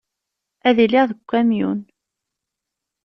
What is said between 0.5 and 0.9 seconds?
Ad